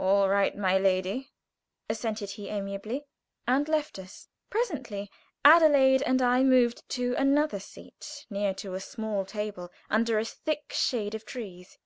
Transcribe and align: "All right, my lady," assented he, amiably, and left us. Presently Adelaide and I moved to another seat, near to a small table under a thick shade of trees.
"All 0.00 0.28
right, 0.28 0.56
my 0.58 0.78
lady," 0.78 1.30
assented 1.88 2.30
he, 2.30 2.48
amiably, 2.48 3.06
and 3.46 3.68
left 3.68 4.00
us. 4.00 4.26
Presently 4.50 5.12
Adelaide 5.44 6.02
and 6.02 6.20
I 6.20 6.42
moved 6.42 6.82
to 6.88 7.14
another 7.16 7.60
seat, 7.60 8.26
near 8.28 8.52
to 8.54 8.74
a 8.74 8.80
small 8.80 9.24
table 9.24 9.70
under 9.88 10.18
a 10.18 10.24
thick 10.24 10.72
shade 10.74 11.14
of 11.14 11.24
trees. 11.24 11.78